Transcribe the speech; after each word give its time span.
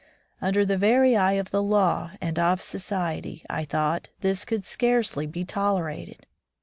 Under 0.41 0.65
the 0.65 0.79
very 0.79 1.15
eye 1.15 1.33
of 1.33 1.51
the 1.51 1.61
law 1.61 2.13
and 2.19 2.39
of 2.39 2.59
society, 2.63 3.45
I 3.51 3.65
thought, 3.65 4.09
this 4.21 4.45
could 4.45 4.65
scarcely 4.65 5.27
be 5.27 5.45
tolerated. 5.45 6.25